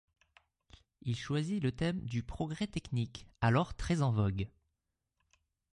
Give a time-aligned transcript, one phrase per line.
[1.03, 4.49] Il choisit le thème du progrès technique alors très en vogue.